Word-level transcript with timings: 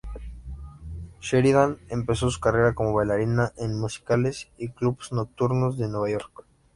Sheridan 1.19 1.77
empezó 1.89 2.31
su 2.31 2.39
carrera 2.39 2.73
como 2.73 2.91
bailarina 2.93 3.53
en 3.57 3.79
musicales 3.79 4.49
y 4.57 4.69
clubes 4.69 5.11
nocturnos 5.11 5.77
de 5.77 5.89
Nueva 5.89 6.09
York. 6.09 6.43